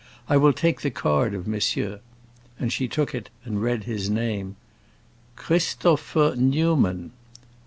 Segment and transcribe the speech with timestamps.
[0.27, 1.99] I will take the card of monsieur."
[2.57, 4.55] And she took it and read his name:
[5.35, 7.11] "Christopher Newman."